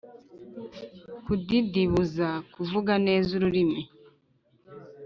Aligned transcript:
kudidibuza: 1.23 2.27
kuvuga 2.53 2.93
neza 3.07 3.29
ururimi 3.37 3.81